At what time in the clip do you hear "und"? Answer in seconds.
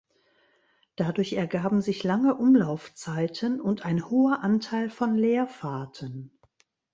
3.61-3.85